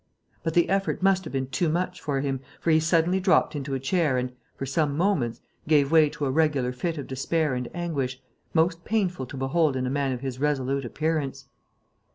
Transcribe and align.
But 0.41 0.55
the 0.55 0.67
effort 0.67 1.03
must 1.03 1.25
have 1.25 1.33
been 1.33 1.45
too 1.45 1.69
much 1.69 2.01
for 2.01 2.21
him, 2.21 2.39
for 2.59 2.71
he 2.71 2.79
suddenly 2.79 3.19
dropped 3.19 3.55
into 3.55 3.75
a 3.75 3.79
chair 3.79 4.17
and, 4.17 4.31
for 4.57 4.65
some 4.65 4.97
moments, 4.97 5.41
gave 5.67 5.91
way 5.91 6.09
to 6.09 6.25
a 6.25 6.31
regular 6.31 6.71
fit 6.73 6.97
of 6.97 7.05
despair 7.05 7.53
and 7.53 7.69
anguish, 7.71 8.19
most 8.51 8.83
painful 8.83 9.27
to 9.27 9.37
behold 9.37 9.75
in 9.75 9.85
a 9.85 9.91
man 9.91 10.11
of 10.11 10.21
his 10.21 10.39
resolute 10.39 10.85
appearance. 10.85 11.45